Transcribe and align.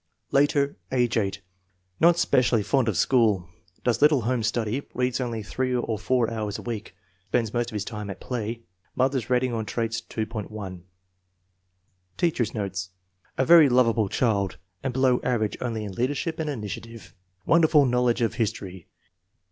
Later, 0.31 0.77
age 0.91 1.15
8. 1.15 1.43
Not 1.99 2.17
specially 2.17 2.63
fond 2.63 2.87
of 2.87 2.97
school. 2.97 3.47
Does 3.83 4.01
little 4.01 4.21
home 4.21 4.41
study; 4.41 4.81
reads 4.95 5.21
only 5.21 5.43
three 5.43 5.75
or 5.75 5.99
four 5.99 6.27
hours 6.31 6.57
a 6.57 6.63
week. 6.63 6.95
Spends 7.27 7.53
most 7.53 7.69
of 7.69 7.75
his 7.75 7.85
time 7.85 8.09
at 8.09 8.19
play. 8.19 8.63
Mother's 8.95 9.29
rating 9.29 9.53
on 9.53 9.63
traits, 9.67 10.01
.10. 10.01 10.81
Teacher's 12.17 12.53
notes. 12.55 12.89
A 13.37 13.45
very 13.45 13.69
lovable 13.69 14.09
child, 14.09 14.57
and 14.81 14.91
below 14.91 15.19
average 15.21 15.55
only 15.61 15.83
in 15.83 15.91
leadership 15.91 16.39
and 16.39 16.49
initiative." 16.49 17.13
Wonder 17.45 17.67
ful 17.67 17.85
knowledge 17.85 18.21
of 18.21 18.33
history. 18.33 18.87